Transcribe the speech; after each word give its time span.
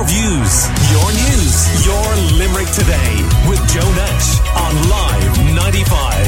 your 0.00 0.08
views, 0.08 0.64
your 0.90 1.12
news, 1.12 1.84
your 1.84 2.16
Limerick 2.38 2.68
today 2.72 3.22
with 3.46 3.60
Joe 3.68 3.92
Nash 3.94 4.40
on 4.56 4.88
Live 4.88 5.38
95. 5.54 6.26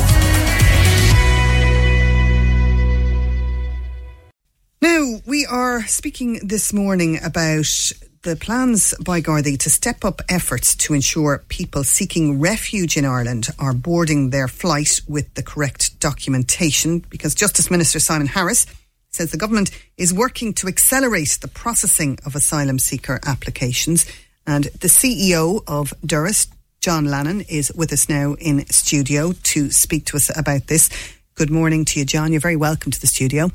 Now, 4.83 5.21
we 5.27 5.47
are 5.47 5.87
speaking 5.87 6.41
this 6.47 6.75
morning 6.75 7.19
about 7.25 7.93
the 8.23 8.37
plans 8.37 8.93
by 9.02 9.22
Gardaí 9.22 9.58
to 9.61 9.70
step 9.70 10.04
up 10.04 10.20
efforts 10.29 10.75
to 10.77 10.93
ensure 10.93 11.43
people 11.48 11.82
seeking 11.82 12.41
refuge 12.41 12.98
in 12.98 13.07
Ireland 13.07 13.48
are 13.59 13.73
boarding 13.73 14.29
their 14.30 14.48
flight 14.48 15.00
with 15.09 15.32
the 15.32 15.43
correct 15.43 15.98
documentation 15.98 16.98
because 17.09 17.34
Justice 17.34 17.70
Minister 17.70 18.00
Simon 18.00 18.27
Harris 18.27 18.66
says 19.12 19.30
the 19.30 19.36
government 19.36 19.70
is 19.98 20.14
working 20.14 20.54
to 20.54 20.66
accelerate 20.66 21.38
the 21.42 21.48
processing 21.48 22.18
of 22.24 22.34
asylum 22.34 22.78
seeker 22.78 23.20
applications. 23.27 24.06
And 24.46 24.64
the 24.64 24.88
CEO 24.88 25.62
of 25.66 25.92
Doras, 26.04 26.48
John 26.80 27.04
Lannon, 27.04 27.42
is 27.42 27.70
with 27.74 27.92
us 27.92 28.09
now 28.09 28.34
in 28.34 28.66
studio 28.68 29.32
to 29.32 29.70
speak 29.70 30.06
to 30.06 30.16
us 30.16 30.37
about 30.37 30.66
this. 30.68 30.88
Good 31.34 31.51
morning 31.51 31.84
to 31.87 31.98
you, 31.98 32.06
John. 32.06 32.32
You're 32.32 32.40
very 32.40 32.56
welcome 32.56 32.90
to 32.90 33.01
the 33.01 33.06
studio. 33.06 33.51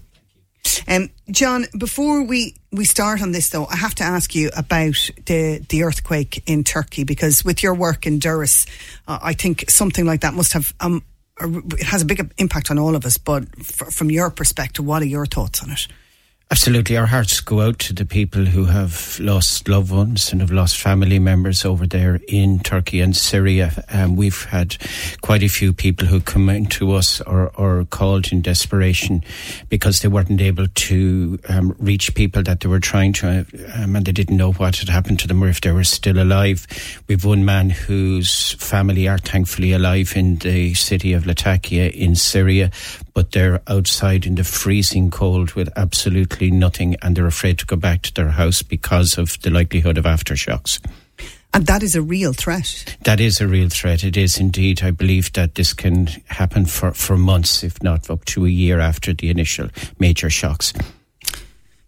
Um, 0.88 1.09
John, 1.32 1.66
before 1.77 2.24
we, 2.24 2.55
we 2.71 2.85
start 2.85 3.21
on 3.24 3.32
this, 3.32 3.49
though, 3.49 3.66
I 3.66 3.77
have 3.77 3.96
to 3.96 4.04
ask 4.04 4.35
you 4.35 4.52
about 4.55 5.10
the 5.26 5.66
the 5.70 5.84
earthquake 5.84 6.44
in 6.46 6.63
Turkey 6.63 7.04
because 7.04 7.44
with 7.44 7.63
your 7.63 7.74
work 7.74 8.05
in 8.05 8.20
Doras, 8.20 8.68
uh, 9.08 9.18
I 9.21 9.34
think 9.34 9.70
something 9.71 10.05
like 10.05 10.21
that 10.21 10.34
must 10.34 10.54
have 10.54 10.74
um, 10.82 11.04
it 11.40 11.84
has 11.84 12.02
a 12.02 12.05
big 12.05 12.32
impact 12.38 12.72
on 12.72 12.80
all 12.80 12.96
of 12.96 13.05
us. 13.05 13.18
But 13.18 13.46
f- 13.59 13.94
from 13.94 14.09
your 14.12 14.30
perspective, 14.30 14.86
what 14.86 15.02
are 15.02 15.05
your 15.05 15.26
thoughts 15.26 15.62
on 15.63 15.72
it? 15.72 15.88
Absolutely. 16.50 16.96
Our 16.96 17.08
hearts 17.08 17.42
go 17.42 17.60
out 17.60 17.78
to 17.80 17.94
the 17.94 18.06
people 18.06 18.46
who 18.46 18.64
have 18.64 19.20
lost 19.20 19.68
loved 19.68 19.92
ones 19.92 20.32
and 20.32 20.40
have 20.40 20.50
lost 20.50 20.78
family 20.78 21.20
members 21.20 21.66
over 21.66 21.86
there 21.86 22.22
in 22.30 22.60
Turkey 22.60 23.02
and 23.02 23.13
Syria. 23.13 23.84
Um, 23.91 24.16
we've 24.16 24.46
had 24.46 24.77
quite 25.20 25.44
a 25.44 25.49
few 25.49 25.74
people 25.74 26.08
who 26.08 26.21
come 26.21 26.48
in 26.48 26.68
to 26.68 26.94
us 26.94 27.20
or, 27.20 27.49
or 27.58 27.84
called 27.84 28.32
in 28.32 28.41
desperation 28.41 29.26
because 29.68 29.99
they 29.99 30.08
weren't 30.08 30.40
able 30.40 30.68
to 30.68 31.38
um, 31.49 31.76
reach 31.80 32.16
people 32.16 32.44
that 32.44 32.62
they 32.62 32.70
were 32.70 32.80
trying 32.80 33.12
to, 33.14 33.46
um, 33.76 33.98
and 33.98 34.05
they 34.05 34.14
didn't 34.14 34.38
know 34.38 34.54
what 34.54 34.77
had 34.77 34.88
happened 34.88 35.20
to 35.20 35.27
them 35.27 35.43
or 35.43 35.49
if 35.49 35.60
they 35.60 35.71
were 35.74 35.84
still 35.84 36.18
alive. 36.18 36.66
We've 37.10 37.26
one 37.26 37.43
man 37.43 37.71
whose 37.71 38.54
family 38.54 39.05
are 39.10 39.18
thankfully 39.18 39.74
alive 39.74 40.14
in 40.16 40.38
the 40.38 40.76
city 40.76 41.12
of 41.12 41.27
Latakia 41.27 41.90
in 41.90 42.16
Syria, 42.16 42.71
but 43.14 43.34
they're 43.34 43.62
outside 43.68 44.26
in 44.26 44.36
the 44.36 44.46
freezing 44.46 45.12
cold 45.12 45.52
with 45.52 45.70
absolutely 45.76 46.37
nothing 46.41 46.96
and 47.02 47.16
they're 47.16 47.27
afraid 47.27 47.60
to 47.60 47.66
go 47.66 47.76
back 47.76 48.02
to 48.04 48.13
their 48.13 48.30
house 48.30 48.62
because 48.62 49.18
of 49.18 49.40
the 49.41 49.49
likelihood 49.49 49.98
of 49.98 50.05
aftershocks. 50.05 50.80
And 51.54 51.66
that 51.66 51.82
is 51.82 51.96
a 51.96 52.02
real 52.02 52.34
threat. 52.34 52.98
That 53.04 53.20
is 53.20 53.41
a 53.41 53.48
real 53.48 53.70
threat. 53.70 54.04
It 54.04 54.18
is 54.18 54.38
indeed. 54.38 54.84
I 54.84 54.91
believe 54.91 55.34
that 55.34 55.55
this 55.55 55.74
can 55.74 56.08
happen 56.27 56.65
for, 56.65 56.91
for 56.91 57.18
months, 57.18 57.63
if 57.63 57.82
not 57.82 58.10
up 58.10 58.26
to 58.26 58.46
a 58.46 58.49
year 58.49 58.80
after 58.80 59.13
the 59.13 59.30
initial 59.30 59.70
major 59.98 60.30
shocks. 60.30 60.74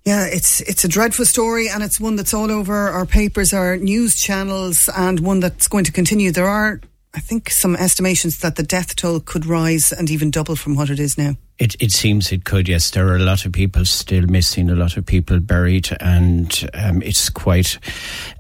Yeah, 0.05 0.25
it's 0.25 0.61
it's 0.61 0.83
a 0.83 0.87
dreadful 0.87 1.25
story, 1.25 1.69
and 1.69 1.83
it's 1.83 1.99
one 1.99 2.15
that's 2.15 2.33
all 2.33 2.49
over 2.49 2.89
our 2.89 3.05
papers, 3.05 3.53
our 3.53 3.77
news 3.77 4.15
channels, 4.15 4.89
and 4.95 5.19
one 5.19 5.39
that's 5.39 5.67
going 5.67 5.83
to 5.83 5.91
continue. 5.91 6.31
There 6.31 6.47
are, 6.47 6.81
I 7.13 7.19
think, 7.19 7.51
some 7.51 7.75
estimations 7.75 8.39
that 8.39 8.55
the 8.55 8.63
death 8.63 8.95
toll 8.95 9.19
could 9.19 9.45
rise 9.45 9.91
and 9.91 10.09
even 10.09 10.31
double 10.31 10.55
from 10.55 10.75
what 10.75 10.89
it 10.89 10.99
is 10.99 11.17
now. 11.17 11.35
It, 11.59 11.75
it 11.81 11.91
seems 11.91 12.31
it 12.31 12.45
could, 12.45 12.69
yes. 12.69 12.89
There 12.91 13.07
are 13.09 13.17
a 13.17 13.23
lot 13.23 13.45
of 13.45 13.51
people 13.51 13.83
still 13.83 14.25
missing, 14.27 14.69
a 14.69 14.75
lot 14.75 14.95
of 14.95 15.05
people 15.05 15.41
buried, 15.41 15.89
and 15.99 16.69
um, 16.73 17.01
it's 17.01 17.29
quite 17.29 17.77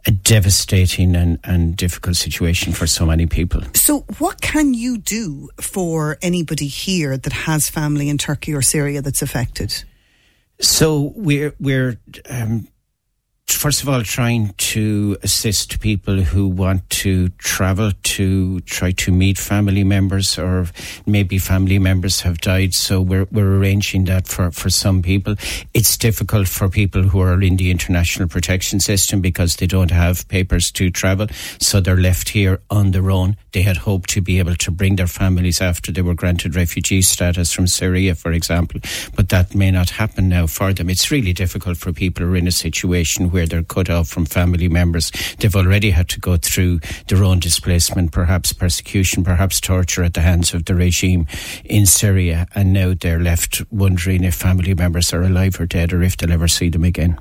a 0.07 0.11
devastating 0.11 1.15
and, 1.15 1.37
and 1.43 1.75
difficult 1.75 2.15
situation 2.15 2.71
for 2.71 2.87
so 2.87 3.05
many 3.05 3.25
people. 3.25 3.61
So, 3.73 4.05
what 4.19 4.39
can 4.39 4.73
you 4.73 4.97
do 4.97 5.49
for 5.59 6.17
anybody 6.21 6.67
here 6.67 7.17
that 7.17 7.33
has 7.33 7.69
family 7.69 8.07
in 8.07 8.17
Turkey 8.17 8.53
or 8.53 8.61
Syria 8.61 9.01
that's 9.01 9.21
affected? 9.21 9.83
So, 10.61 11.11
we're, 11.15 11.53
we're 11.59 11.99
um, 12.29 12.69
first 13.51 13.81
of 13.81 13.89
all, 13.89 14.03
trying 14.03 14.53
to 14.57 15.17
assist 15.23 15.79
people 15.79 16.17
who 16.21 16.47
want 16.47 16.89
to 16.89 17.29
travel 17.37 17.91
to 18.03 18.59
try 18.61 18.91
to 18.91 19.11
meet 19.11 19.37
family 19.37 19.83
members, 19.83 20.37
or 20.37 20.67
maybe 21.05 21.37
family 21.37 21.79
members 21.79 22.21
have 22.21 22.39
died. 22.39 22.73
So 22.73 23.01
we're 23.01 23.27
we're 23.31 23.57
arranging 23.57 24.05
that 24.05 24.27
for 24.27 24.51
for 24.51 24.69
some 24.69 25.01
people. 25.01 25.35
It's 25.73 25.97
difficult 25.97 26.47
for 26.47 26.69
people 26.69 27.03
who 27.03 27.19
are 27.21 27.41
in 27.41 27.57
the 27.57 27.71
international 27.71 28.27
protection 28.27 28.79
system 28.79 29.21
because 29.21 29.55
they 29.55 29.67
don't 29.67 29.91
have 29.91 30.27
papers 30.27 30.71
to 30.71 30.89
travel, 30.89 31.27
so 31.59 31.79
they're 31.79 31.97
left 31.97 32.29
here 32.29 32.61
on 32.69 32.91
their 32.91 33.09
own. 33.09 33.37
They 33.51 33.61
had 33.61 33.77
hoped 33.77 34.09
to 34.11 34.21
be 34.21 34.39
able 34.39 34.55
to 34.55 34.71
bring 34.71 34.95
their 34.97 35.07
families 35.07 35.61
after 35.61 35.91
they 35.91 36.01
were 36.01 36.13
granted 36.13 36.55
refugee 36.55 37.01
status 37.01 37.51
from 37.53 37.67
Syria, 37.67 38.15
for 38.15 38.31
example, 38.31 38.81
but 39.15 39.29
that 39.29 39.55
may 39.55 39.71
not 39.71 39.91
happen 39.91 40.29
now 40.29 40.47
for 40.47 40.73
them. 40.73 40.89
It's 40.89 41.09
really 41.11 41.33
difficult 41.33 41.77
for 41.77 41.93
people 41.93 42.25
who 42.25 42.33
are 42.33 42.37
in 42.37 42.47
a 42.47 42.51
situation 42.51 43.31
where 43.31 43.38
where 43.39 43.47
they're 43.47 43.63
cut 43.63 43.89
off 43.89 44.09
from 44.09 44.25
family 44.25 44.67
members. 44.67 45.11
They've 45.37 45.55
already 45.55 45.91
had 45.91 46.09
to 46.09 46.19
go 46.19 46.35
through 46.35 46.81
their 47.07 47.23
own 47.23 47.39
displacement, 47.39 48.11
perhaps 48.11 48.51
persecution, 48.51 49.23
perhaps 49.23 49.61
torture 49.61 50.03
at 50.03 50.13
the 50.13 50.19
hands 50.19 50.53
of 50.53 50.65
the 50.65 50.75
regime 50.75 51.25
in 51.63 51.85
Syria, 51.85 52.47
and 52.53 52.73
now 52.73 52.93
they're 52.99 53.21
left 53.21 53.61
wondering 53.71 54.25
if 54.25 54.35
family 54.35 54.73
members 54.73 55.13
are 55.13 55.23
alive 55.23 55.57
or 55.57 55.65
dead 55.65 55.93
or 55.93 56.03
if 56.03 56.17
they'll 56.17 56.33
ever 56.33 56.49
see 56.49 56.67
them 56.67 56.83
again. 56.83 57.17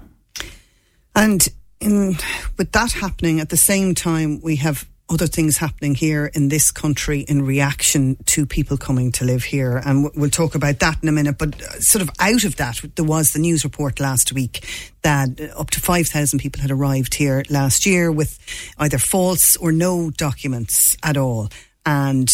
And 1.14 1.46
in, 1.80 2.16
with 2.56 2.72
that 2.72 2.90
happening 2.92 3.38
at 3.38 3.50
the 3.50 3.56
same 3.56 3.94
time, 3.94 4.40
we 4.40 4.56
have 4.56 4.88
other 5.10 5.26
things 5.26 5.56
happening 5.56 5.94
here 5.94 6.30
in 6.34 6.48
this 6.48 6.70
country 6.70 7.20
in 7.20 7.44
reaction 7.44 8.16
to 8.26 8.44
people 8.44 8.76
coming 8.76 9.10
to 9.12 9.24
live 9.24 9.44
here. 9.44 9.80
And 9.84 10.10
we'll 10.14 10.30
talk 10.30 10.54
about 10.54 10.80
that 10.80 11.02
in 11.02 11.08
a 11.08 11.12
minute. 11.12 11.38
But 11.38 11.60
uh, 11.60 11.80
sort 11.80 12.02
of 12.02 12.10
out 12.18 12.44
of 12.44 12.56
that, 12.56 12.80
there 12.94 13.04
was 13.04 13.30
the 13.30 13.38
news 13.38 13.64
report 13.64 14.00
last 14.00 14.32
week 14.32 14.66
that 15.02 15.40
up 15.56 15.70
to 15.70 15.80
5,000 15.80 16.38
people 16.38 16.60
had 16.60 16.70
arrived 16.70 17.14
here 17.14 17.42
last 17.48 17.86
year 17.86 18.12
with 18.12 18.38
either 18.78 18.98
false 18.98 19.56
or 19.56 19.72
no 19.72 20.10
documents 20.10 20.96
at 21.02 21.16
all. 21.16 21.48
And 21.86 22.30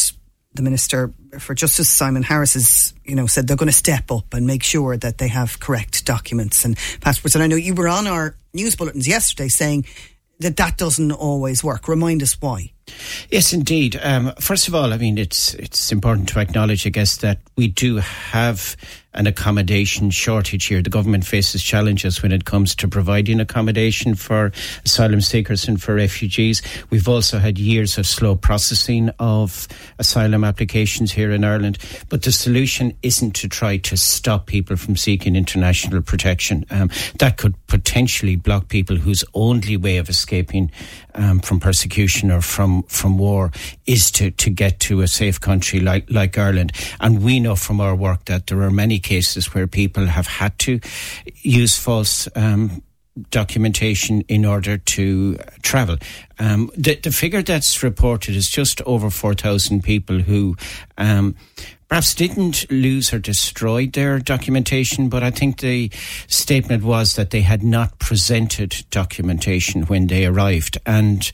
the 0.55 0.63
Minister 0.63 1.13
for 1.39 1.55
Justice, 1.55 1.89
Simon 1.89 2.23
Harris, 2.23 2.55
has, 2.55 2.95
you 3.05 3.15
know, 3.15 3.27
said 3.27 3.47
they're 3.47 3.57
going 3.57 3.69
to 3.69 3.73
step 3.73 4.11
up 4.11 4.33
and 4.35 4.47
make 4.47 4.63
sure 4.63 4.97
that 4.97 5.19
they 5.19 5.29
have 5.29 5.61
correct 5.61 6.05
documents 6.05 6.65
and 6.65 6.77
passports. 7.01 7.35
And 7.35 7.43
I 7.43 7.47
know 7.47 7.57
you 7.57 7.75
were 7.75 7.89
on 7.89 8.07
our 8.07 8.37
news 8.53 8.77
bulletins 8.77 9.09
yesterday 9.09 9.49
saying 9.49 9.85
that 10.41 10.57
that 10.57 10.77
doesn't 10.77 11.13
always 11.13 11.63
work. 11.63 11.89
Remind 11.89 12.23
us 12.23 12.37
why. 12.41 12.73
Yes, 13.31 13.53
indeed. 13.53 13.99
Um, 14.03 14.33
first 14.41 14.69
of 14.69 14.75
all, 14.75 14.93
I 14.93 14.99
mean, 14.99 15.19
it's 15.19 15.55
it's 15.55 15.91
important 15.91 16.29
to 16.31 16.41
acknowledge, 16.41 16.87
I 16.87 16.91
guess, 16.91 17.17
that 17.19 17.41
we 17.57 17.69
do 17.69 17.97
have 17.97 18.77
an 19.15 19.27
accommodation 19.27 20.11
shortage 20.11 20.67
here. 20.67 20.83
The 20.83 20.91
government 20.91 21.25
faces 21.25 21.63
challenges 21.63 22.23
when 22.23 22.33
it 22.33 22.45
comes 22.45 22.75
to 22.77 22.89
providing 22.89 23.41
accommodation 23.41 24.15
for 24.15 24.53
asylum 24.85 25.21
seekers 25.21 25.69
and 25.69 25.81
for 25.81 25.95
refugees. 25.95 26.63
We've 26.91 27.09
also 27.09 27.39
had 27.39 27.59
years 27.59 27.99
of 27.99 28.07
slow 28.07 28.35
processing 28.35 29.11
of 29.19 29.69
asylum 29.99 30.45
applications 30.45 31.13
here 31.13 31.31
in 31.31 31.45
Ireland. 31.45 31.79
But 32.09 32.23
the 32.23 32.33
solution 32.33 32.97
isn't 33.03 33.35
to 33.37 33.49
try 33.49 33.77
to 33.79 33.97
stop 33.97 34.47
people 34.47 34.77
from 34.77 34.97
seeking 34.97 35.37
international 35.37 36.03
protection. 36.03 36.65
Um, 36.71 36.91
that 37.19 37.37
could 37.37 37.55
potentially 37.67 38.37
block 38.37 38.69
people 38.69 38.97
whose 38.97 39.25
only 39.35 39.77
way 39.77 39.99
of 39.99 40.09
escaping 40.09 40.71
um, 41.15 41.41
from 41.41 41.61
persecution 41.61 42.31
or 42.31 42.41
from 42.41 42.83
from 42.85 43.19
war 43.19 43.53
is 43.87 44.11
to 44.13 44.31
to 44.33 44.51
get 44.51 44.81
to 44.81 45.01
a 45.01 45.09
safe 45.09 45.41
country 45.41 45.81
like 45.81 46.11
like 46.11 46.37
Ireland. 46.37 46.73
And 47.01 47.23
we 47.23 47.41
know 47.41 47.57
from 47.57 47.81
our 47.81 47.95
work 47.95 48.25
that 48.25 48.47
there 48.49 48.63
are 48.63 48.71
many 48.71 48.99
cases 49.05 49.55
where 49.55 49.69
people 49.69 50.07
have 50.07 50.27
had 50.27 50.59
to 50.61 50.81
use 51.43 51.79
false. 51.79 52.29
Um, 52.35 52.83
documentation 53.31 54.23
in 54.23 54.45
order 54.45 54.77
to 54.77 55.37
travel. 55.63 55.97
Um, 56.41 56.69
the, 56.77 56.97
the, 56.97 57.13
figure 57.13 57.43
that's 57.43 57.81
reported 57.81 58.35
is 58.35 58.49
just 58.49 58.83
over 58.83 59.09
4,000 59.09 59.85
people 59.85 60.19
who 60.19 60.57
um, 60.99 61.37
perhaps 61.95 62.13
didn't 62.17 62.69
lose 62.73 63.15
or 63.15 63.21
destroy 63.21 63.87
their 63.87 64.19
documentation, 64.19 65.09
but 65.09 65.23
I 65.23 65.31
think 65.31 65.61
the 65.61 65.93
statement 66.27 66.83
was 66.83 67.15
that 67.15 67.31
they 67.31 67.43
had 67.43 67.63
not 67.63 68.01
presented 68.01 68.85
documentation 68.91 69.83
when 69.83 70.09
they 70.09 70.27
arrived. 70.27 70.77
And 70.87 71.31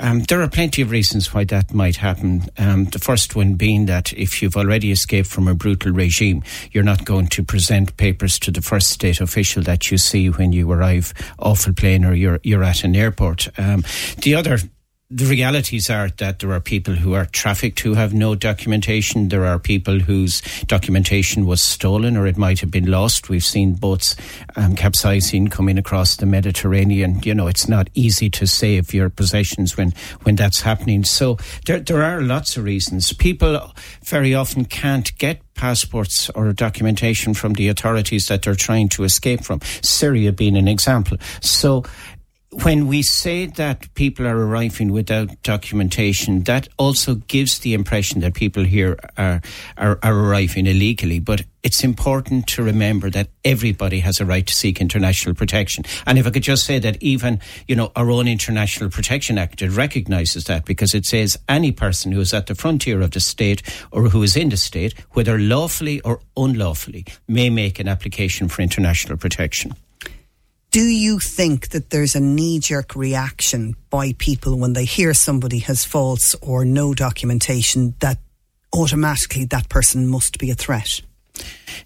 um, 0.00 0.24
there 0.24 0.42
are 0.42 0.48
plenty 0.48 0.82
of 0.82 0.90
reasons 0.90 1.32
why 1.32 1.44
that 1.44 1.72
might 1.72 1.94
happen. 1.94 2.48
Um, 2.58 2.86
the 2.86 2.98
first 2.98 3.36
one 3.36 3.54
being 3.54 3.86
that 3.86 4.12
if 4.14 4.42
you've 4.42 4.56
already 4.56 4.90
escaped 4.90 5.28
from 5.28 5.46
a 5.46 5.54
brutal 5.54 5.92
regime, 5.92 6.42
you're 6.72 6.82
not 6.82 7.04
going 7.04 7.28
to 7.28 7.44
present 7.44 7.96
papers 7.96 8.36
to 8.40 8.50
the 8.50 8.62
first 8.62 8.90
state 8.90 9.20
official 9.20 9.62
that 9.62 9.92
you 9.92 9.96
see 9.96 10.28
when 10.28 10.52
you 10.52 10.72
arrive 10.72 11.14
off 11.38 11.68
a 11.68 11.72
plane 11.72 12.04
or 12.04 12.14
you're, 12.14 12.40
you're 12.42 12.64
at 12.64 12.82
an 12.82 12.96
airport. 12.96 13.46
Um, 13.56 13.84
the 14.22 14.34
other 14.34 14.58
the 15.10 15.24
realities 15.24 15.90
are 15.90 16.08
that 16.18 16.38
there 16.38 16.52
are 16.52 16.60
people 16.60 16.94
who 16.94 17.14
are 17.14 17.26
trafficked 17.26 17.80
who 17.80 17.94
have 17.94 18.14
no 18.14 18.36
documentation. 18.36 19.28
There 19.28 19.44
are 19.44 19.58
people 19.58 19.98
whose 19.98 20.40
documentation 20.66 21.46
was 21.46 21.60
stolen 21.60 22.16
or 22.16 22.28
it 22.28 22.36
might 22.36 22.60
have 22.60 22.70
been 22.70 22.88
lost. 22.88 23.28
We've 23.28 23.44
seen 23.44 23.74
boats 23.74 24.14
um, 24.54 24.76
capsizing 24.76 25.48
coming 25.48 25.78
across 25.78 26.16
the 26.16 26.26
Mediterranean. 26.26 27.20
You 27.24 27.34
know, 27.34 27.48
it's 27.48 27.68
not 27.68 27.90
easy 27.94 28.30
to 28.30 28.46
save 28.46 28.94
your 28.94 29.10
possessions 29.10 29.76
when, 29.76 29.92
when 30.22 30.36
that's 30.36 30.60
happening. 30.60 31.02
So 31.02 31.38
there, 31.66 31.80
there 31.80 32.04
are 32.04 32.22
lots 32.22 32.56
of 32.56 32.62
reasons. 32.62 33.12
People 33.12 33.74
very 34.04 34.32
often 34.32 34.64
can't 34.64 35.16
get 35.18 35.42
passports 35.54 36.30
or 36.30 36.52
documentation 36.52 37.34
from 37.34 37.54
the 37.54 37.68
authorities 37.68 38.26
that 38.26 38.42
they're 38.42 38.54
trying 38.54 38.88
to 38.90 39.02
escape 39.02 39.42
from. 39.42 39.60
Syria 39.82 40.30
being 40.30 40.56
an 40.56 40.68
example. 40.68 41.18
So 41.40 41.84
when 42.52 42.88
we 42.88 43.00
say 43.02 43.46
that 43.46 43.94
people 43.94 44.26
are 44.26 44.36
arriving 44.36 44.90
without 44.90 45.40
documentation, 45.42 46.42
that 46.44 46.66
also 46.78 47.14
gives 47.14 47.60
the 47.60 47.74
impression 47.74 48.20
that 48.22 48.34
people 48.34 48.64
here 48.64 48.98
are, 49.16 49.40
are, 49.76 50.00
are, 50.02 50.14
arriving 50.14 50.66
illegally. 50.66 51.20
But 51.20 51.44
it's 51.62 51.84
important 51.84 52.48
to 52.48 52.64
remember 52.64 53.08
that 53.10 53.28
everybody 53.44 54.00
has 54.00 54.18
a 54.18 54.26
right 54.26 54.44
to 54.44 54.52
seek 54.52 54.80
international 54.80 55.36
protection. 55.36 55.84
And 56.06 56.18
if 56.18 56.26
I 56.26 56.30
could 56.30 56.42
just 56.42 56.64
say 56.64 56.80
that 56.80 57.00
even, 57.00 57.38
you 57.68 57.76
know, 57.76 57.92
our 57.94 58.10
own 58.10 58.26
International 58.26 58.90
Protection 58.90 59.38
Act, 59.38 59.62
it 59.62 59.70
recognises 59.70 60.44
that 60.44 60.64
because 60.64 60.92
it 60.92 61.06
says 61.06 61.38
any 61.48 61.70
person 61.70 62.10
who 62.10 62.20
is 62.20 62.34
at 62.34 62.48
the 62.48 62.56
frontier 62.56 63.00
of 63.00 63.12
the 63.12 63.20
state 63.20 63.62
or 63.92 64.08
who 64.08 64.24
is 64.24 64.36
in 64.36 64.48
the 64.48 64.56
state, 64.56 64.98
whether 65.12 65.38
lawfully 65.38 66.00
or 66.00 66.20
unlawfully, 66.36 67.06
may 67.28 67.48
make 67.48 67.78
an 67.78 67.86
application 67.86 68.48
for 68.48 68.62
international 68.62 69.16
protection. 69.16 69.76
Do 70.70 70.82
you 70.82 71.18
think 71.18 71.70
that 71.70 71.90
there's 71.90 72.14
a 72.14 72.20
knee 72.20 72.60
jerk 72.60 72.94
reaction 72.94 73.74
by 73.90 74.12
people 74.18 74.56
when 74.56 74.72
they 74.72 74.84
hear 74.84 75.12
somebody 75.14 75.58
has 75.60 75.84
false 75.84 76.36
or 76.40 76.64
no 76.64 76.94
documentation 76.94 77.94
that 77.98 78.18
automatically 78.72 79.44
that 79.46 79.68
person 79.68 80.06
must 80.06 80.38
be 80.38 80.48
a 80.50 80.54
threat? 80.54 81.00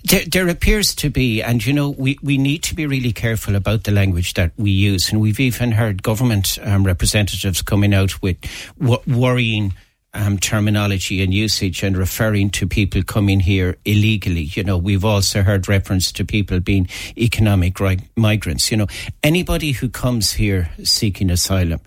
There, 0.05 0.25
there, 0.27 0.49
appears 0.49 0.95
to 0.97 1.09
be, 1.09 1.43
and 1.43 1.65
you 1.65 1.73
know, 1.73 1.91
we, 1.91 2.19
we 2.23 2.37
need 2.37 2.63
to 2.65 2.75
be 2.75 2.87
really 2.87 3.13
careful 3.13 3.57
about 3.57 3.85
the 3.85 3.93
language 3.93 4.35
that 4.35 4.53
we 4.59 4.71
use. 4.71 5.11
And 5.11 5.21
we've 5.21 5.41
even 5.41 5.73
heard 5.73 6.03
government 6.03 6.59
um, 6.63 6.85
representatives 6.85 7.63
coming 7.63 7.95
out 7.95 8.21
with 8.21 8.37
w- 8.79 9.01
worrying 9.07 9.73
um, 10.15 10.39
terminology 10.39 11.23
and 11.23 11.35
usage 11.35 11.83
and 11.83 11.97
referring 11.97 12.51
to 12.51 12.67
people 12.67 13.03
coming 13.03 13.41
here 13.41 13.77
illegally. 13.85 14.49
You 14.55 14.65
know, 14.65 14.79
we've 14.79 15.05
also 15.05 15.43
heard 15.43 15.69
reference 15.69 16.13
to 16.13 16.25
people 16.25 16.61
being 16.61 16.89
economic 17.19 17.81
right, 17.81 18.01
migrants. 18.17 18.71
You 18.71 18.79
know, 18.79 18.87
anybody 19.23 19.73
who 19.73 19.89
comes 19.89 20.33
here 20.33 20.71
seeking 20.83 21.31
asylum 21.31 21.81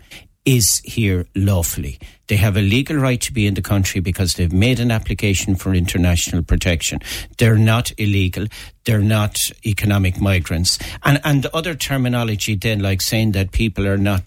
is 0.48 0.80
here 0.82 1.26
lawfully. 1.34 1.98
They 2.28 2.36
have 2.36 2.56
a 2.56 2.62
legal 2.62 2.96
right 2.96 3.20
to 3.20 3.32
be 3.34 3.46
in 3.46 3.52
the 3.52 3.60
country 3.60 4.00
because 4.00 4.34
they've 4.34 4.52
made 4.52 4.80
an 4.80 4.90
application 4.90 5.56
for 5.56 5.74
international 5.74 6.42
protection. 6.42 7.00
They're 7.36 7.58
not 7.58 7.92
illegal. 7.98 8.46
They're 8.84 9.00
not 9.00 9.36
economic 9.66 10.20
migrants. 10.20 10.78
And, 11.04 11.20
and 11.22 11.44
other 11.46 11.74
terminology 11.74 12.54
then, 12.54 12.80
like 12.80 13.02
saying 13.02 13.32
that 13.32 13.52
people 13.52 13.86
are 13.86 13.98
not 13.98 14.22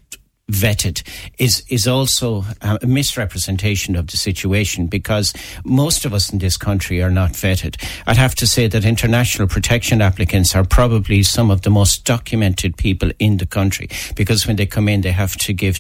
vetted 0.51 1.01
is 1.37 1.63
is 1.69 1.87
also 1.87 2.43
a 2.61 2.85
misrepresentation 2.85 3.95
of 3.95 4.07
the 4.07 4.17
situation 4.17 4.87
because 4.87 5.33
most 5.63 6.05
of 6.05 6.13
us 6.13 6.31
in 6.31 6.39
this 6.39 6.57
country 6.57 7.01
are 7.01 7.09
not 7.09 7.31
vetted. 7.31 7.75
I'd 8.05 8.17
have 8.17 8.35
to 8.35 8.47
say 8.47 8.67
that 8.67 8.85
international 8.85 9.47
protection 9.47 10.01
applicants 10.01 10.55
are 10.55 10.63
probably 10.63 11.23
some 11.23 11.51
of 11.51 11.61
the 11.61 11.69
most 11.69 12.05
documented 12.05 12.77
people 12.77 13.11
in 13.19 13.37
the 13.37 13.45
country 13.45 13.89
because 14.15 14.45
when 14.47 14.55
they 14.55 14.65
come 14.65 14.87
in, 14.89 15.01
they 15.01 15.11
have 15.11 15.35
to 15.37 15.53
give 15.53 15.79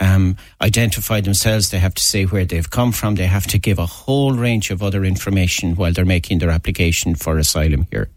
um, 0.00 0.36
identify 0.60 1.20
themselves, 1.20 1.70
they 1.70 1.78
have 1.78 1.94
to 1.94 2.02
say 2.02 2.24
where 2.24 2.44
they've 2.44 2.70
come 2.70 2.92
from, 2.92 3.16
they 3.16 3.26
have 3.26 3.46
to 3.48 3.58
give 3.58 3.78
a 3.78 3.86
whole 3.86 4.32
range 4.32 4.70
of 4.70 4.82
other 4.82 5.04
information 5.04 5.74
while 5.76 5.92
they're 5.92 6.04
making 6.04 6.38
their 6.38 6.50
application 6.50 7.14
for 7.14 7.38
asylum 7.38 7.86
here. 7.90 8.08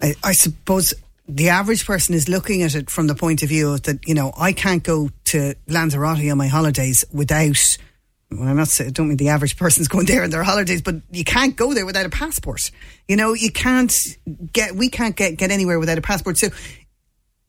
I, 0.00 0.14
I 0.22 0.32
suppose 0.32 0.94
the 1.28 1.48
average 1.48 1.86
person 1.86 2.14
is 2.14 2.28
looking 2.28 2.62
at 2.62 2.74
it 2.74 2.90
from 2.90 3.06
the 3.06 3.14
point 3.14 3.42
of 3.42 3.48
view 3.48 3.72
of 3.72 3.82
that, 3.82 4.06
you 4.06 4.14
know, 4.14 4.32
I 4.36 4.52
can't 4.52 4.82
go 4.82 5.10
to 5.26 5.54
Lanzarote 5.66 6.30
on 6.30 6.38
my 6.38 6.46
holidays 6.46 7.04
without, 7.12 7.78
well, 8.30 8.48
I'm 8.48 8.56
not 8.56 8.68
saying, 8.68 8.88
I 8.88 8.92
don't 8.92 9.08
mean 9.08 9.16
the 9.16 9.30
average 9.30 9.56
person's 9.56 9.88
going 9.88 10.06
there 10.06 10.22
on 10.22 10.30
their 10.30 10.44
holidays, 10.44 10.82
but 10.82 10.96
you 11.10 11.24
can't 11.24 11.56
go 11.56 11.74
there 11.74 11.86
without 11.86 12.06
a 12.06 12.10
passport. 12.10 12.70
You 13.08 13.16
know, 13.16 13.34
you 13.34 13.50
can't 13.50 13.94
get, 14.52 14.76
we 14.76 14.88
can't 14.88 15.16
get, 15.16 15.36
get 15.36 15.50
anywhere 15.50 15.80
without 15.80 15.98
a 15.98 16.02
passport. 16.02 16.38
So 16.38 16.48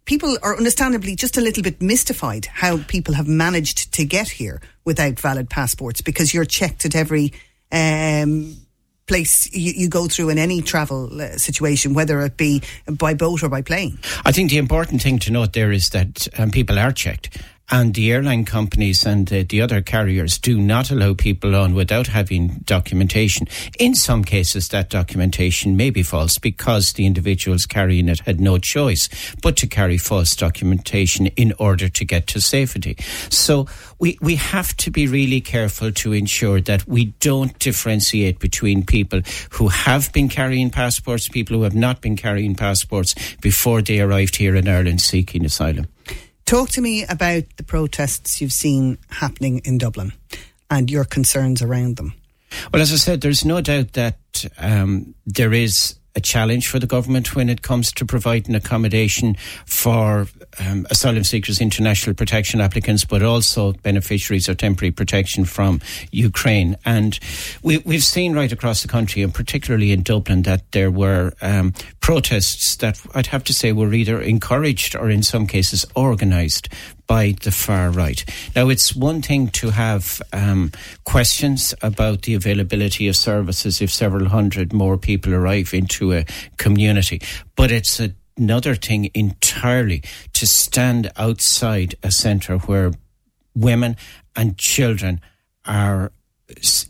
people 0.06 0.38
are 0.42 0.58
understandably 0.58 1.16
just 1.16 1.38
a 1.38 1.42
little 1.42 1.62
bit 1.62 1.82
mystified 1.82 2.48
how 2.48 2.80
people 2.88 3.14
have 3.14 3.28
managed 3.28 3.94
to 3.94 4.06
get 4.06 4.30
here 4.30 4.62
without 4.86 5.20
valid 5.20 5.50
passports 5.50 6.02
because 6.02 6.34
you're 6.34 6.46
checked 6.46 6.86
at 6.86 6.96
every, 6.96 7.34
um, 7.72 8.56
place 9.08 9.50
you, 9.54 9.72
you, 9.72 9.90
go 9.90 10.08
through 10.08 10.30
in 10.30 10.38
any 10.38 10.62
travel 10.62 11.22
uh, 11.22 11.38
situation, 11.38 11.94
whether 11.94 12.22
it 12.22 12.38
be 12.38 12.62
by 12.86 13.14
boat 13.14 13.42
or 13.44 13.50
by 13.50 13.62
plane. 13.62 13.98
I 14.26 14.32
think 14.32 14.52
the 14.52 14.58
important 14.58 15.02
thing 15.02 15.20
to 15.20 15.32
note 15.32 15.54
there 15.54 15.72
is 15.72 15.90
that 15.90 16.28
um, 16.38 16.52
people 16.52 16.78
are 16.78 16.92
checked. 16.92 17.42
And 17.70 17.94
the 17.94 18.14
airline 18.14 18.46
companies 18.46 19.06
and 19.06 19.32
uh, 19.32 19.44
the 19.48 19.62
other 19.62 19.82
carriers 19.82 20.38
do 20.38 20.58
not 20.58 20.90
allow 20.90 21.14
people 21.14 21.54
on 21.54 21.74
without 21.74 22.08
having 22.08 22.62
documentation. 22.64 23.48
In 23.78 23.94
some 23.94 24.24
cases, 24.24 24.70
that 24.70 24.90
documentation 24.90 25.76
may 25.76 25.90
be 25.90 26.02
false 26.02 26.38
because 26.38 26.94
the 26.94 27.06
individuals 27.06 27.66
carrying 27.66 28.08
it 28.08 28.22
had 28.22 28.40
no 28.40 28.58
choice 28.58 29.10
but 29.42 29.58
to 29.58 29.68
carry 29.68 29.98
false 29.98 30.34
documentation 30.34 31.28
in 31.28 31.54
order 31.60 31.90
to 31.90 32.06
get 32.06 32.28
to 32.28 32.40
safety. 32.40 32.96
So 33.30 33.68
we, 34.00 34.18
we 34.22 34.36
have 34.36 34.76
to 34.78 34.90
be 34.90 35.08
really 35.08 35.42
careful 35.42 35.92
to 35.92 36.14
ensure 36.14 36.62
that 36.62 36.88
we 36.88 37.08
don't 37.20 37.58
differentiate 37.60 38.40
between 38.40 38.86
people 38.86 39.22
who 39.52 39.68
have 39.68 40.14
been 40.14 40.30
carrying 40.30 40.70
passports, 40.70 41.28
people 41.28 41.58
who 41.58 41.64
have 41.64 41.76
not 41.76 42.00
been 42.00 42.16
carrying 42.16 42.56
passports 42.56 43.14
before 43.42 43.82
they 43.82 44.00
arrived 44.00 44.38
here 44.38 44.56
in 44.56 44.70
Ireland 44.70 45.02
seeking 45.02 45.44
asylum. 45.44 45.88
Talk 46.48 46.70
to 46.70 46.82
me 46.82 47.04
about 47.04 47.44
the 47.58 47.64
protests 47.64 48.40
you've 48.40 48.54
seen 48.54 48.98
happening 49.10 49.60
in 49.66 49.78
Dublin 49.78 50.14
and 50.72 50.90
your 50.90 51.04
concerns 51.04 51.62
around 51.62 51.98
them. 51.98 52.14
Well, 52.72 52.82
as 52.82 52.94
I 52.94 52.96
said, 52.96 53.20
there's 53.20 53.44
no 53.44 53.60
doubt 53.60 53.92
that 53.94 54.46
um, 54.58 55.14
there 55.26 55.52
is 55.52 55.96
a 56.16 56.22
challenge 56.22 56.70
for 56.70 56.80
the 56.80 56.88
government 56.88 57.36
when 57.36 57.50
it 57.50 57.64
comes 57.64 57.92
to 57.92 58.06
providing 58.06 58.56
accommodation 58.56 59.36
for 59.66 60.28
um, 60.60 60.88
asylum 60.90 61.24
seekers, 61.24 61.62
international 61.62 62.16
protection 62.16 62.62
applicants, 62.62 63.06
but 63.06 63.24
also 63.24 63.74
beneficiaries 63.74 64.50
of 64.50 64.58
temporary 64.58 64.92
protection 64.92 65.46
from 65.46 65.82
Ukraine. 66.12 66.78
And 66.86 67.20
we, 67.62 67.80
have 67.80 68.04
seen 68.04 68.34
right 68.34 68.52
across 68.52 68.82
the 68.82 68.88
country, 68.88 69.22
and 69.22 69.34
particularly 69.34 69.92
in 69.92 70.04
Dublin, 70.04 70.44
that 70.44 70.72
there 70.72 70.92
were 70.92 71.34
um, 71.42 71.74
protests 72.00 72.78
that 72.78 73.00
I'd 73.14 73.28
have 73.28 73.44
to 73.46 73.54
say 73.54 73.72
were 73.72 73.94
either 73.94 74.22
encouraged 74.22 74.96
or 74.96 75.10
in 75.10 75.24
some 75.24 75.48
cases 75.48 75.86
organised 75.96 76.70
by 77.08 77.34
the 77.44 77.52
far 77.52 77.90
right. 77.90 78.24
Now, 78.56 78.70
it's 78.70 78.96
one 78.96 79.22
thing 79.22 79.48
to 79.50 79.70
have 79.70 80.22
um, 80.34 80.72
questions 81.06 81.74
about 81.82 82.24
the 82.24 82.36
availability 82.36 83.08
of 83.08 83.16
services 83.16 83.82
if 83.82 83.92
several 83.92 84.28
hundred 84.28 84.74
more 84.74 84.98
people 84.98 85.34
arrive 85.34 85.74
into 85.74 86.14
a 86.14 86.26
community, 86.58 87.22
but 87.56 87.72
it's 87.72 88.00
a 88.00 88.14
another 88.38 88.76
thing 88.76 89.10
entirely 89.14 90.04
to 90.34 90.46
stand 90.46 91.12
outside 91.18 91.96
a 92.04 92.12
centre 92.12 92.58
where 92.60 92.92
women 93.56 93.98
and 94.36 94.58
children 94.58 95.20
are 95.66 96.12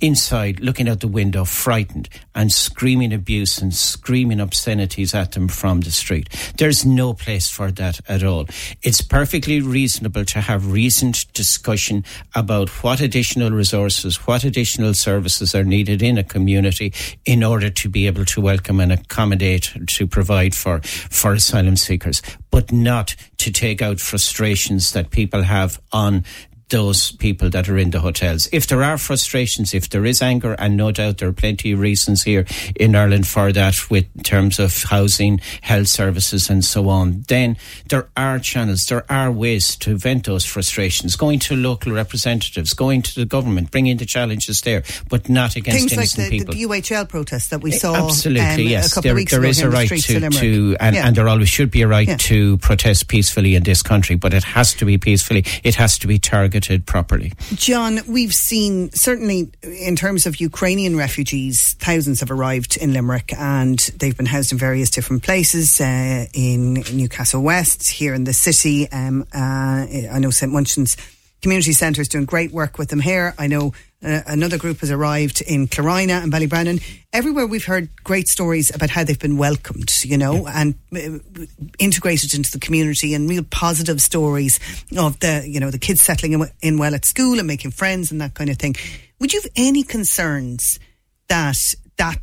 inside 0.02 0.60
looking 0.60 0.88
out 0.88 1.00
the 1.00 1.08
window 1.08 1.44
frightened 1.44 2.08
and 2.36 2.52
screaming 2.52 3.12
abuse 3.12 3.60
and 3.60 3.74
screaming 3.74 4.40
obscenities 4.40 5.16
at 5.16 5.32
them 5.32 5.48
from 5.48 5.82
the 5.82 5.92
street. 5.92 6.30
There's 6.58 6.86
no 6.86 7.14
place 7.14 7.50
for 7.50 7.72
that 7.72 8.00
at 8.08 8.24
all. 8.24 8.46
It's 8.84 9.02
perfectly 9.02 9.62
reasonable 9.62 10.26
to 10.26 10.42
have 10.42 10.72
reasoned 10.72 11.32
discussion 11.34 12.04
about 12.36 12.70
what 12.84 13.02
additional 13.02 13.52
resources 13.52 14.28
what 14.28 14.44
additional 14.44 14.94
services 14.94 15.56
are 15.56 15.64
needed 15.64 16.02
in 16.02 16.18
a 16.18 16.24
community 16.24 16.94
in 17.26 17.44
order 17.44 17.70
to 17.70 17.90
be 17.90 18.08
able 18.08 18.26
to 18.26 18.42
welcome 18.42 18.80
and 18.80 18.92
accommodate 18.92 19.74
to 19.88 20.06
provide 20.06 20.54
for 20.54 20.82
for 20.82 21.34
asylum 21.34 21.76
seekers 21.76 22.22
but 22.52 22.72
not 22.72 23.16
to 23.38 23.52
take 23.52 23.82
out 23.82 24.00
frustrations 24.00 24.92
that 24.92 25.10
people 25.12 25.44
have 25.44 25.80
on 25.92 26.24
those 26.70 27.12
people 27.14 27.50
that 27.50 27.70
are 27.70 27.78
in 27.78 27.92
the 27.92 28.00
hotels. 28.00 28.48
If 28.52 28.68
there 28.68 28.84
are 28.84 28.98
frustrations, 28.98 29.74
if 29.74 29.90
there 29.90 30.06
is 30.06 30.22
anger, 30.22 30.54
and 30.60 30.76
no 30.76 30.92
doubt 30.92 31.20
there 31.20 31.30
are 31.30 31.34
plenty 31.34 31.72
of 31.72 31.80
reasons 31.80 32.24
here 32.24 32.46
in 32.76 32.96
Ireland 32.96 33.28
for 33.28 33.52
that 33.54 33.76
with 33.90 34.06
terms 34.24 34.60
of 34.60 34.84
housing, 34.84 35.40
health 35.62 35.88
services 35.88 36.50
and 36.50 36.66
so 36.66 36.90
on, 36.90 37.24
then 37.28 37.58
there 37.90 38.10
are 38.18 38.40
channels, 38.40 38.86
there 38.86 39.10
are 39.10 39.32
ways 39.32 39.76
to 39.78 39.98
vent 39.98 40.26
those 40.26 40.46
frustrations, 40.46 41.16
going 41.16 41.40
to 41.40 41.56
local 41.56 41.94
representatives, 41.94 42.74
going 42.74 43.02
to 43.02 43.16
the 43.16 43.26
government, 43.26 43.72
bringing 43.72 43.98
the 43.98 44.06
challenges 44.06 44.62
there, 44.62 44.84
but 45.10 45.30
not 45.30 45.56
against 45.56 45.80
Things 45.80 45.94
innocent 45.94 46.24
like 46.24 46.32
the, 46.32 46.40
people. 46.40 46.54
the 46.54 46.82
UHL 46.82 47.08
protest 47.08 47.50
that 47.52 47.62
we 47.62 47.72
saw 47.72 47.96
Absolutely, 47.96 48.66
um, 48.66 48.72
yes. 48.72 48.92
a 48.92 48.96
couple 48.96 49.04
there, 49.04 49.12
of 49.14 49.16
weeks 49.16 49.32
there 49.32 49.40
ago 49.40 49.50
is 49.50 49.62
a 49.62 49.70
right 49.70 49.90
to, 49.90 50.30
to 50.30 50.78
and, 50.80 50.96
yeah. 50.96 51.08
and 51.08 51.16
there 51.16 51.30
always 51.30 51.50
should 51.50 51.72
be 51.72 51.82
a 51.82 51.88
right 51.88 52.08
yeah. 52.08 52.18
to 52.18 52.58
protest 52.58 53.08
peacefully 53.08 53.56
in 53.56 53.64
this 53.64 53.82
country, 53.82 54.16
but 54.18 54.34
it 54.34 54.44
has 54.44 54.74
to 54.74 54.86
be 54.86 54.98
peacefully, 54.98 55.46
it 55.64 55.76
has 55.76 55.98
to 56.00 56.08
be 56.08 56.20
targeted 56.20 56.57
targeted 56.58 56.86
properly. 56.86 57.34
John, 57.56 58.00
we've 58.08 58.34
seen 58.34 58.90
certainly 58.94 59.52
in 59.64 59.96
terms 59.96 60.26
of 60.26 60.38
Ukrainian 60.38 60.98
refugees, 60.98 61.76
thousands 61.80 62.20
have 62.20 62.32
arrived 62.32 62.78
in 62.78 62.94
Limerick 62.94 63.34
and 63.38 63.80
they've 64.00 64.18
been 64.18 64.26
housed 64.26 64.52
in 64.52 64.58
various 64.58 64.90
different 64.90 65.24
places 65.24 65.80
uh, 65.80 66.26
in 66.34 66.84
Newcastle 66.94 67.42
West, 67.42 67.92
here 67.92 68.14
in 68.14 68.24
the 68.24 68.34
city. 68.34 68.90
Um, 68.92 69.26
uh, 69.34 69.86
I 70.12 70.20
know 70.20 70.32
St 70.32 70.52
Munchin's 70.52 70.98
Community 71.42 71.74
Centre 71.74 72.02
is 72.02 72.08
doing 72.08 72.26
great 72.26 72.52
work 72.52 72.78
with 72.78 72.90
them 72.90 73.00
here. 73.00 73.34
I 73.38 73.48
know 73.48 73.74
uh, 74.04 74.22
another 74.28 74.58
group 74.58 74.80
has 74.80 74.92
arrived 74.92 75.42
in 75.42 75.68
Clarina 75.68 76.22
and 76.22 76.32
Ballybrennan. 76.32 76.84
Everywhere 77.14 77.48
we've 77.48 77.66
heard 77.66 77.90
great 78.04 78.28
stories 78.28 78.74
about 78.74 78.90
how 78.90 79.04
they've 79.04 79.20
been 79.20 79.38
welcomed, 79.38 79.92
you 80.04 80.18
know, 80.18 80.48
yeah. 80.48 80.54
and 80.56 80.76
uh, 80.96 81.46
integrated 81.80 82.34
into 82.34 82.52
the 82.52 82.60
community 82.60 83.14
and 83.14 83.30
real 83.30 83.44
positive 83.44 84.02
stories 84.02 84.60
of 84.98 85.20
the, 85.20 85.44
you 85.48 85.60
know, 85.60 85.72
the 85.72 85.80
kids 85.80 86.02
settling 86.02 86.34
in, 86.34 86.46
in 86.62 86.78
well 86.78 86.96
at 86.96 87.06
school 87.06 87.38
and 87.38 87.48
making 87.48 87.72
friends 87.72 88.12
and 88.12 88.22
that 88.22 88.34
kind 88.34 88.50
of 88.50 88.58
thing. 88.58 88.76
Would 89.20 89.34
you 89.34 89.42
have 89.42 89.52
any 89.56 89.84
concerns 89.84 90.80
that 91.28 91.58
that 91.98 92.20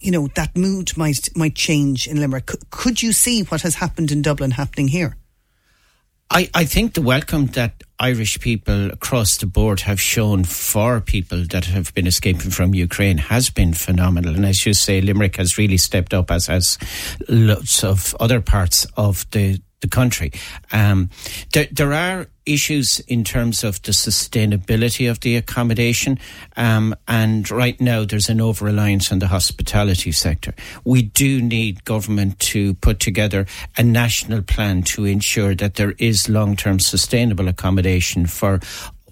you 0.00 0.10
know 0.10 0.28
that 0.34 0.56
mood 0.56 0.96
might 0.96 1.28
might 1.36 1.54
change 1.54 2.06
in 2.06 2.20
Limerick? 2.20 2.46
Could, 2.46 2.70
could 2.70 3.02
you 3.02 3.12
see 3.12 3.42
what 3.42 3.62
has 3.62 3.76
happened 3.76 4.10
in 4.10 4.22
Dublin 4.22 4.52
happening 4.52 4.88
here? 4.88 5.16
I, 6.34 6.48
I 6.54 6.64
think 6.64 6.94
the 6.94 7.02
welcome 7.02 7.48
that 7.48 7.82
Irish 7.98 8.40
people 8.40 8.90
across 8.90 9.36
the 9.36 9.44
board 9.44 9.80
have 9.80 10.00
shown 10.00 10.44
for 10.44 10.98
people 11.02 11.44
that 11.50 11.66
have 11.66 11.92
been 11.92 12.06
escaping 12.06 12.50
from 12.50 12.74
Ukraine 12.74 13.18
has 13.18 13.50
been 13.50 13.74
phenomenal. 13.74 14.34
And 14.34 14.46
as 14.46 14.64
you 14.64 14.72
say, 14.72 15.02
Limerick 15.02 15.36
has 15.36 15.58
really 15.58 15.76
stepped 15.76 16.14
up, 16.14 16.30
as 16.30 16.46
has 16.46 16.78
lots 17.28 17.84
of 17.84 18.16
other 18.18 18.40
parts 18.40 18.86
of 18.96 19.30
the 19.32 19.60
the 19.82 19.88
country. 19.88 20.32
Um, 20.72 21.10
there, 21.52 21.66
there 21.70 21.92
are 21.92 22.26
issues 22.46 23.00
in 23.00 23.22
terms 23.22 23.62
of 23.62 23.82
the 23.82 23.92
sustainability 23.92 25.10
of 25.10 25.20
the 25.20 25.36
accommodation, 25.36 26.18
um, 26.56 26.94
and 27.06 27.50
right 27.50 27.78
now 27.80 28.04
there's 28.04 28.28
an 28.28 28.40
over 28.40 28.64
reliance 28.64 29.12
on 29.12 29.18
the 29.18 29.28
hospitality 29.28 30.12
sector. 30.12 30.54
We 30.84 31.02
do 31.02 31.42
need 31.42 31.84
government 31.84 32.38
to 32.40 32.74
put 32.74 32.98
together 32.98 33.46
a 33.76 33.82
national 33.82 34.42
plan 34.42 34.82
to 34.84 35.04
ensure 35.04 35.54
that 35.56 35.74
there 35.74 35.94
is 35.98 36.28
long 36.28 36.56
term 36.56 36.80
sustainable 36.80 37.48
accommodation 37.48 38.26
for 38.26 38.60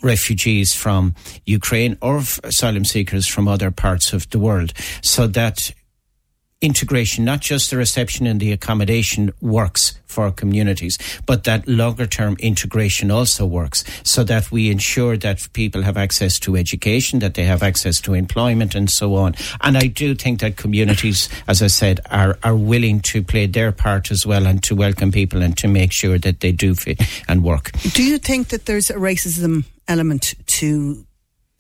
refugees 0.03 0.75
from 0.75 1.15
Ukraine 1.45 1.97
or 2.01 2.23
asylum 2.43 2.85
seekers 2.85 3.27
from 3.27 3.47
other 3.47 3.71
parts 3.71 4.13
of 4.13 4.29
the 4.31 4.39
world 4.39 4.73
so 5.03 5.27
that 5.27 5.73
integration, 6.61 7.25
not 7.25 7.41
just 7.41 7.71
the 7.71 7.77
reception 7.77 8.27
and 8.27 8.39
the 8.39 8.53
accommodation 8.53 9.33
works 9.41 9.99
for 10.07 10.31
communities, 10.31 10.99
but 11.25 11.45
that 11.45 11.67
longer 11.67 12.07
term 12.07 12.37
integration 12.39 13.11
also 13.11 13.47
works 13.47 13.85
so 14.03 14.25
that 14.25 14.51
we 14.51 14.71
ensure 14.71 15.17
that 15.17 15.49
people 15.53 15.83
have 15.83 15.97
access 15.97 16.39
to 16.39 16.57
education, 16.57 17.21
that 17.21 17.35
they 17.35 17.45
have 17.45 17.63
access 17.63 18.01
to 18.01 18.13
employment 18.13 18.75
and 18.75 18.91
so 18.91 19.15
on. 19.15 19.35
And 19.63 19.79
I 19.79 19.87
do 19.87 20.15
think 20.15 20.41
that 20.41 20.57
communities, 20.57 21.29
as 21.49 21.63
I 21.63 21.69
said, 21.69 22.01
are, 22.11 22.39
are 22.43 22.57
willing 22.57 23.01
to 23.01 23.23
play 23.23 23.47
their 23.47 23.73
part 23.73 24.11
as 24.11 24.27
well 24.27 24.47
and 24.47 24.63
to 24.65 24.75
welcome 24.75 25.13
people 25.13 25.43
and 25.43 25.57
to 25.59 25.69
make 25.69 25.93
sure 25.93 26.19
that 26.19 26.41
they 26.41 26.53
do 26.53 26.75
fit 26.75 27.01
and 27.29 27.43
work. 27.43 27.73
Do 27.95 28.03
you 28.03 28.19
think 28.19 28.49
that 28.49 28.67
there's 28.67 28.91
a 28.91 28.95
racism 28.95 29.65
element 29.89 30.35
to 30.47 31.07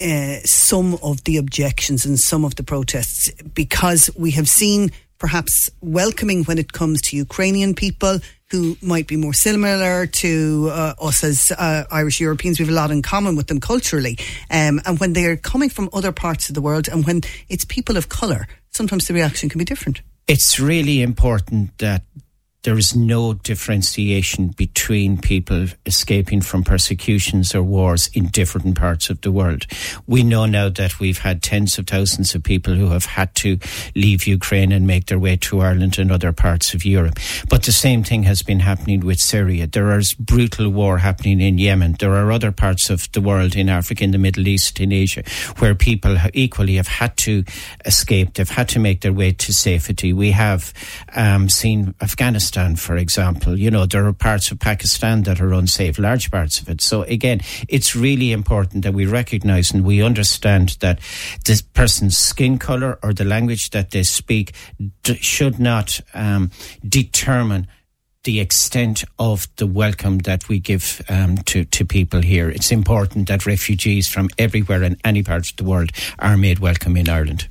uh, 0.00 0.40
some 0.44 0.98
of 1.02 1.24
the 1.24 1.36
objections 1.36 2.04
and 2.06 2.18
some 2.18 2.44
of 2.44 2.56
the 2.56 2.62
protests 2.62 3.30
because 3.54 4.10
we 4.16 4.30
have 4.32 4.48
seen 4.48 4.90
perhaps 5.18 5.70
welcoming 5.80 6.44
when 6.44 6.58
it 6.58 6.72
comes 6.72 7.00
to 7.02 7.16
Ukrainian 7.16 7.74
people 7.74 8.18
who 8.50 8.76
might 8.82 9.06
be 9.06 9.16
more 9.16 9.32
similar 9.32 10.06
to 10.06 10.68
uh, 10.72 10.94
us 11.00 11.22
as 11.22 11.52
uh, 11.56 11.84
Irish 11.90 12.20
Europeans. 12.20 12.58
We 12.58 12.64
have 12.64 12.72
a 12.72 12.76
lot 12.76 12.90
in 12.90 13.02
common 13.02 13.36
with 13.36 13.46
them 13.46 13.60
culturally. 13.60 14.18
Um, 14.50 14.80
and 14.84 14.98
when 14.98 15.12
they're 15.12 15.36
coming 15.36 15.68
from 15.68 15.88
other 15.92 16.10
parts 16.10 16.48
of 16.48 16.54
the 16.54 16.60
world 16.60 16.88
and 16.88 17.06
when 17.06 17.20
it's 17.48 17.64
people 17.64 17.96
of 17.96 18.08
colour, 18.08 18.48
sometimes 18.70 19.06
the 19.06 19.14
reaction 19.14 19.48
can 19.48 19.58
be 19.58 19.64
different. 19.64 20.00
It's 20.26 20.58
really 20.58 21.02
important 21.02 21.78
that 21.78 22.02
there 22.62 22.76
is 22.76 22.94
no 22.94 23.32
differentiation 23.32 24.48
between 24.48 25.16
people 25.16 25.66
escaping 25.86 26.42
from 26.42 26.62
persecutions 26.62 27.54
or 27.54 27.62
wars 27.62 28.10
in 28.12 28.26
different 28.26 28.76
parts 28.76 29.08
of 29.08 29.20
the 29.22 29.32
world. 29.32 29.64
We 30.06 30.22
know 30.22 30.44
now 30.44 30.68
that 30.68 31.00
we've 31.00 31.18
had 31.18 31.42
tens 31.42 31.78
of 31.78 31.86
thousands 31.86 32.34
of 32.34 32.42
people 32.42 32.74
who 32.74 32.88
have 32.88 33.06
had 33.06 33.34
to 33.36 33.58
leave 33.96 34.26
Ukraine 34.26 34.72
and 34.72 34.86
make 34.86 35.06
their 35.06 35.18
way 35.18 35.36
to 35.36 35.60
Ireland 35.60 35.98
and 35.98 36.12
other 36.12 36.32
parts 36.32 36.74
of 36.74 36.84
Europe. 36.84 37.18
But 37.48 37.62
the 37.62 37.72
same 37.72 38.04
thing 38.04 38.24
has 38.24 38.42
been 38.42 38.60
happening 38.60 39.00
with 39.00 39.20
Syria. 39.20 39.66
There 39.66 39.96
is 39.98 40.12
brutal 40.14 40.68
war 40.68 40.98
happening 40.98 41.40
in 41.40 41.56
Yemen. 41.56 41.96
There 41.98 42.14
are 42.14 42.30
other 42.30 42.52
parts 42.52 42.90
of 42.90 43.10
the 43.12 43.22
world 43.22 43.56
in 43.56 43.70
Africa, 43.70 44.04
in 44.04 44.10
the 44.10 44.18
Middle 44.18 44.46
East, 44.46 44.80
in 44.80 44.92
Asia, 44.92 45.22
where 45.58 45.74
people 45.74 46.18
equally 46.34 46.76
have 46.76 46.88
had 46.88 47.16
to 47.18 47.42
escape. 47.86 48.34
They've 48.34 48.48
had 48.48 48.68
to 48.70 48.78
make 48.78 49.00
their 49.00 49.14
way 49.14 49.32
to 49.32 49.52
safety. 49.54 50.12
We 50.12 50.32
have 50.32 50.74
um, 51.14 51.48
seen 51.48 51.94
Afghanistan 52.02 52.49
Afghanistan, 52.50 52.76
for 52.76 52.96
example. 52.96 53.58
You 53.58 53.70
know, 53.70 53.86
there 53.86 54.06
are 54.06 54.12
parts 54.12 54.50
of 54.50 54.58
Pakistan 54.58 55.22
that 55.22 55.40
are 55.40 55.52
unsafe, 55.52 55.98
large 55.98 56.30
parts 56.30 56.60
of 56.60 56.68
it. 56.68 56.80
So 56.80 57.02
again, 57.02 57.40
it's 57.68 57.94
really 57.94 58.32
important 58.32 58.82
that 58.82 58.92
we 58.92 59.06
recognize 59.06 59.70
and 59.70 59.84
we 59.84 60.02
understand 60.02 60.76
that 60.80 60.98
this 61.44 61.62
person's 61.62 62.18
skin 62.18 62.58
color 62.58 62.98
or 63.02 63.12
the 63.12 63.24
language 63.24 63.70
that 63.70 63.90
they 63.90 64.02
speak 64.02 64.52
d- 65.02 65.14
should 65.14 65.60
not 65.60 66.00
um, 66.12 66.50
determine 66.88 67.68
the 68.24 68.40
extent 68.40 69.04
of 69.18 69.46
the 69.56 69.66
welcome 69.66 70.18
that 70.18 70.48
we 70.48 70.58
give 70.58 71.00
um, 71.08 71.38
to, 71.38 71.64
to 71.64 71.84
people 71.84 72.20
here. 72.20 72.50
It's 72.50 72.72
important 72.72 73.28
that 73.28 73.46
refugees 73.46 74.08
from 74.08 74.28
everywhere 74.38 74.82
in 74.82 74.96
any 75.04 75.22
part 75.22 75.50
of 75.50 75.56
the 75.56 75.64
world 75.64 75.92
are 76.18 76.36
made 76.36 76.58
welcome 76.58 76.96
in 76.96 77.08
Ireland. 77.08 77.46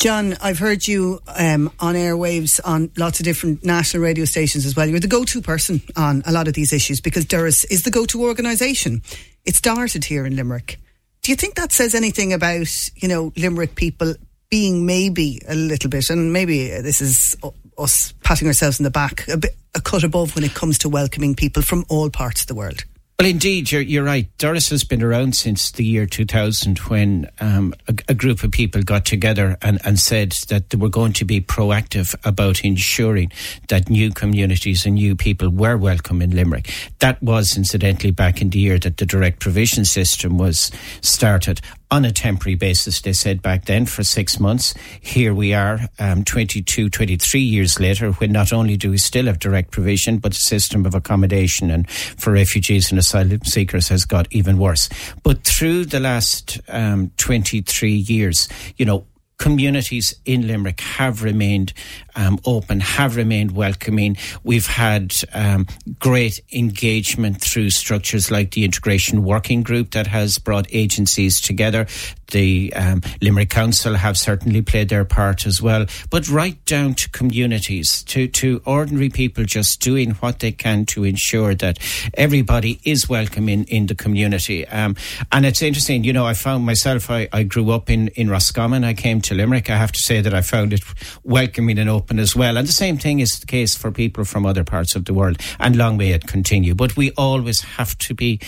John, 0.00 0.34
I've 0.40 0.58
heard 0.58 0.88
you 0.88 1.20
um, 1.26 1.70
on 1.78 1.94
airwaves 1.94 2.58
on 2.64 2.90
lots 2.96 3.20
of 3.20 3.24
different 3.24 3.66
national 3.66 4.02
radio 4.02 4.24
stations 4.24 4.64
as 4.64 4.74
well. 4.74 4.88
You're 4.88 4.98
the 4.98 5.06
go-to 5.06 5.42
person 5.42 5.82
on 5.94 6.22
a 6.24 6.32
lot 6.32 6.48
of 6.48 6.54
these 6.54 6.72
issues 6.72 7.02
because 7.02 7.26
Doras 7.26 7.66
is 7.70 7.82
the 7.82 7.90
go-to 7.90 8.24
organisation. 8.24 9.02
It 9.44 9.56
started 9.56 10.06
here 10.06 10.24
in 10.24 10.36
Limerick. 10.36 10.78
Do 11.20 11.30
you 11.30 11.36
think 11.36 11.56
that 11.56 11.70
says 11.70 11.94
anything 11.94 12.32
about 12.32 12.68
you 12.96 13.08
know 13.08 13.30
Limerick 13.36 13.74
people 13.74 14.14
being 14.48 14.86
maybe 14.86 15.42
a 15.46 15.54
little 15.54 15.90
bit, 15.90 16.08
and 16.08 16.32
maybe 16.32 16.68
this 16.68 17.02
is 17.02 17.36
us 17.76 18.14
patting 18.24 18.48
ourselves 18.48 18.80
in 18.80 18.84
the 18.84 18.90
back 18.90 19.28
a 19.28 19.36
bit 19.36 19.54
a 19.74 19.82
cut 19.82 20.02
above 20.02 20.34
when 20.34 20.44
it 20.44 20.54
comes 20.54 20.78
to 20.78 20.88
welcoming 20.88 21.34
people 21.34 21.62
from 21.62 21.84
all 21.90 22.08
parts 22.08 22.40
of 22.40 22.46
the 22.46 22.54
world? 22.54 22.86
Well, 23.20 23.28
indeed, 23.28 23.70
you're, 23.70 23.82
you're 23.82 24.02
right. 24.02 24.34
Doras 24.38 24.70
has 24.70 24.82
been 24.82 25.02
around 25.02 25.36
since 25.36 25.72
the 25.72 25.84
year 25.84 26.06
2000 26.06 26.78
when 26.78 27.28
um, 27.38 27.74
a, 27.86 27.94
a, 28.08 28.14
group 28.14 28.42
of 28.42 28.50
people 28.50 28.82
got 28.82 29.04
together 29.04 29.58
and, 29.60 29.78
and 29.84 30.00
said 30.00 30.32
that 30.48 30.70
they 30.70 30.78
were 30.78 30.88
going 30.88 31.12
to 31.12 31.26
be 31.26 31.38
proactive 31.38 32.14
about 32.24 32.64
ensuring 32.64 33.30
that 33.68 33.90
new 33.90 34.10
communities 34.10 34.86
and 34.86 34.94
new 34.94 35.14
people 35.14 35.50
were 35.50 35.76
welcome 35.76 36.22
in 36.22 36.30
Limerick. 36.30 36.72
That 37.00 37.22
was, 37.22 37.58
incidentally, 37.58 38.10
back 38.10 38.40
in 38.40 38.48
the 38.48 38.58
year 38.58 38.78
that 38.78 38.96
the 38.96 39.04
direct 39.04 39.40
provision 39.40 39.84
system 39.84 40.38
was 40.38 40.72
started 41.02 41.60
on 41.90 42.04
a 42.04 42.12
temporary 42.12 42.54
basis, 42.54 43.00
they 43.00 43.12
said 43.12 43.42
back 43.42 43.64
then, 43.64 43.84
for 43.84 44.04
six 44.04 44.38
months. 44.38 44.74
Here 45.00 45.34
we 45.34 45.54
are, 45.54 45.80
um, 45.98 46.24
22, 46.24 46.88
23 46.88 47.40
years 47.40 47.80
later, 47.80 48.12
when 48.12 48.32
not 48.32 48.52
only 48.52 48.76
do 48.76 48.90
we 48.90 48.98
still 48.98 49.26
have 49.26 49.38
direct 49.38 49.72
provision, 49.72 50.18
but 50.18 50.32
the 50.32 50.38
system 50.38 50.86
of 50.86 50.94
accommodation 50.94 51.70
and 51.70 51.90
for 51.90 52.32
refugees 52.32 52.90
and 52.90 52.98
asylum 52.98 53.40
seekers 53.44 53.88
has 53.88 54.04
got 54.04 54.28
even 54.30 54.58
worse. 54.58 54.88
But 55.22 55.44
through 55.44 55.86
the 55.86 56.00
last 56.00 56.60
um, 56.68 57.10
23 57.16 57.92
years, 57.92 58.48
you 58.76 58.84
know, 58.84 59.04
communities 59.40 60.14
in 60.26 60.46
Limerick 60.46 60.80
have 60.80 61.22
remained 61.22 61.72
um, 62.16 62.38
open, 62.44 62.80
have 62.80 63.16
remained 63.16 63.52
welcoming. 63.52 64.16
We've 64.42 64.66
had 64.66 65.12
um, 65.32 65.66
great 65.98 66.40
engagement 66.52 67.40
through 67.40 67.70
structures 67.70 68.30
like 68.30 68.52
the 68.52 68.64
Integration 68.64 69.24
Working 69.24 69.62
Group 69.62 69.92
that 69.92 70.06
has 70.06 70.38
brought 70.38 70.66
agencies 70.70 71.40
together. 71.40 71.86
The 72.28 72.72
um, 72.74 73.02
Limerick 73.20 73.50
Council 73.50 73.94
have 73.94 74.16
certainly 74.16 74.62
played 74.62 74.88
their 74.88 75.04
part 75.04 75.46
as 75.46 75.60
well, 75.60 75.86
but 76.10 76.28
right 76.28 76.62
down 76.64 76.94
to 76.94 77.10
communities, 77.10 78.02
to, 78.04 78.28
to 78.28 78.62
ordinary 78.64 79.08
people 79.08 79.44
just 79.44 79.80
doing 79.80 80.12
what 80.12 80.38
they 80.38 80.52
can 80.52 80.86
to 80.86 81.04
ensure 81.04 81.54
that 81.56 81.78
everybody 82.14 82.80
is 82.84 83.08
welcome 83.08 83.48
in, 83.48 83.64
in 83.64 83.86
the 83.86 83.94
community. 83.94 84.66
Um, 84.68 84.96
and 85.32 85.44
it's 85.44 85.62
interesting, 85.62 86.04
you 86.04 86.12
know, 86.12 86.26
I 86.26 86.34
found 86.34 86.64
myself, 86.64 87.10
I, 87.10 87.28
I 87.32 87.42
grew 87.42 87.70
up 87.70 87.90
in, 87.90 88.08
in 88.08 88.30
Roscommon. 88.30 88.84
I 88.84 88.94
came 88.94 89.20
to 89.22 89.34
Limerick. 89.34 89.68
I 89.68 89.76
have 89.76 89.92
to 89.92 90.00
say 90.00 90.20
that 90.20 90.32
I 90.32 90.40
found 90.40 90.72
it 90.72 90.82
welcoming 91.24 91.78
and 91.78 91.88
open 91.90 91.99
as 92.08 92.34
well. 92.34 92.56
And 92.56 92.66
the 92.66 92.72
same 92.72 92.98
thing 92.98 93.20
is 93.20 93.38
the 93.40 93.46
case 93.46 93.76
for 93.76 93.90
people 93.90 94.24
from 94.24 94.46
other 94.46 94.64
parts 94.64 94.96
of 94.96 95.04
the 95.04 95.14
world. 95.14 95.40
And 95.58 95.76
long 95.76 95.96
may 95.96 96.12
it 96.12 96.26
continue. 96.26 96.74
But 96.74 96.96
we 96.96 97.12
always 97.12 97.60
have 97.62 97.96
to 97.98 98.14
be 98.14 98.40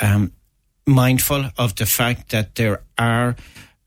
um, 0.00 0.32
mindful 0.86 1.50
of 1.56 1.74
the 1.76 1.86
fact 1.86 2.30
that 2.30 2.54
there 2.54 2.82
are 2.96 3.36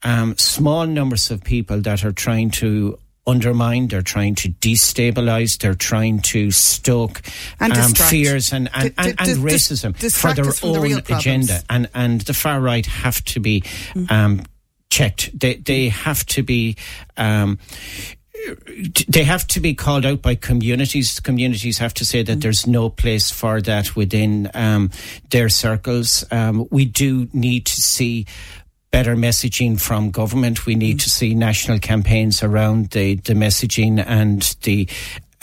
um, 0.03 0.38
small 0.38 0.88
numbers 0.88 1.32
of 1.32 1.44
people 1.44 1.82
that 1.82 2.03
are 2.03 2.12
trying 2.12 2.51
to 2.51 2.98
undermine, 3.27 3.88
they're 3.88 4.01
trying 4.01 4.36
to 4.36 4.50
destabilise, 4.50 5.58
they're 5.60 5.75
trying 5.75 6.20
to 6.20 6.50
stoke 6.51 7.22
and 7.60 7.74
um, 7.74 7.94
fears 7.94 8.51
and, 8.51 8.70
and, 8.74 8.94
and, 8.98 9.15
and 9.20 9.39
racism 9.39 9.96
for 10.13 10.34
their 10.34 10.46
own 10.63 10.89
the 10.89 11.15
agenda. 11.18 11.62
And, 11.70 11.89
and 11.94 12.22
the 12.22 12.34
far 12.34 12.60
right 12.60 12.86
have 12.86 13.24
to 13.25 13.39
be 13.39 13.62
mm. 13.62 14.12
um, 14.12 14.44
checked. 14.89 15.38
They, 15.39 15.56
they 15.56 15.89
have 15.89 16.25
to 16.27 16.44
be. 16.44 16.77
Um, 17.18 17.60
they 19.08 19.24
have 19.24 19.48
to 19.48 19.60
be 19.60 19.74
called 19.74 20.06
out 20.06 20.22
by 20.22 20.36
communities. 20.36 21.20
Communities 21.20 21.78
have 21.78 21.94
to 21.96 22.06
say 22.06 22.24
that 22.24 22.40
mm. 22.40 22.42
there's 22.42 22.68
no 22.68 22.90
place 22.90 23.32
for 23.32 23.62
that 23.62 23.96
within 23.96 24.50
um, 24.54 24.92
their 25.30 25.50
circles. 25.50 26.26
Um, 26.32 26.68
we 26.72 26.86
do 26.86 27.30
need 27.34 27.66
to 27.66 27.82
see 27.82 28.26
better 28.92 29.16
messaging 29.16 29.80
from 29.80 30.12
government. 30.12 30.66
We 30.66 30.76
need 30.76 30.98
mm. 30.98 31.04
to 31.04 31.10
see 31.10 31.34
national 31.34 31.80
campaigns 31.80 32.44
around 32.44 32.92
the, 32.92 33.16
the 33.16 33.34
messaging 33.34 34.04
and 34.06 34.42
the 34.64 34.88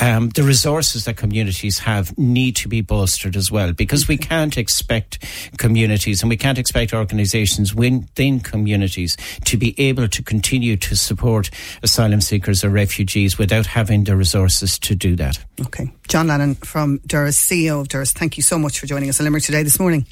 um, 0.00 0.28
the 0.30 0.42
resources 0.42 1.04
that 1.04 1.16
communities 1.16 1.78
have 1.80 2.16
need 2.16 2.56
to 2.56 2.68
be 2.68 2.80
bolstered 2.80 3.36
as 3.36 3.50
well 3.50 3.72
because 3.72 4.08
we 4.08 4.16
can't 4.16 4.56
expect 4.56 5.24
communities 5.58 6.22
and 6.22 6.30
we 6.30 6.36
can't 6.36 6.58
expect 6.58 6.92
organisations 6.92 7.74
within 7.74 8.40
communities 8.40 9.16
to 9.44 9.56
be 9.56 9.74
able 9.78 10.08
to 10.08 10.22
continue 10.22 10.76
to 10.76 10.96
support 10.96 11.50
asylum 11.82 12.20
seekers 12.20 12.64
or 12.64 12.70
refugees 12.70 13.38
without 13.38 13.66
having 13.66 14.04
the 14.04 14.16
resources 14.16 14.78
to 14.78 14.94
do 14.94 15.16
that. 15.16 15.38
Okay. 15.60 15.90
John 16.08 16.28
Lannon 16.28 16.54
from 16.56 17.00
Doras, 17.00 17.38
CEO 17.38 17.80
of 17.80 17.88
Doras, 17.88 18.12
thank 18.12 18.36
you 18.36 18.42
so 18.42 18.58
much 18.58 18.78
for 18.78 18.86
joining 18.86 19.08
us 19.08 19.20
on 19.20 19.24
Limerick 19.24 19.44
today 19.44 19.62
this 19.62 19.80
morning. 19.80 20.06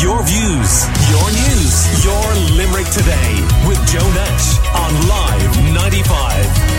Your 0.00 0.22
views, 0.22 0.86
your 1.10 1.28
news, 1.30 2.04
your 2.04 2.24
Limerick 2.56 2.86
today 2.90 3.32
with 3.66 3.78
Joe 3.88 4.08
Nash 4.14 4.58
on 4.74 5.08
Live 5.08 5.74
95. 5.74 6.71